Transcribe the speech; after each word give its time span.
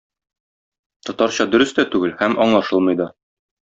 Татарча 1.09 1.47
дөрес 1.55 1.75
тә 1.81 1.85
түгел 1.97 2.17
һәм 2.23 2.39
аңлашылмый 2.47 2.99
да. 3.03 3.09